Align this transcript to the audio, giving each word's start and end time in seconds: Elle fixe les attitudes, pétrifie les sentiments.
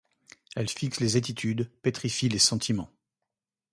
Elle 0.55 0.67
fixe 0.67 0.99
les 0.99 1.15
attitudes, 1.15 1.69
pétrifie 1.83 2.27
les 2.27 2.39
sentiments. 2.39 2.89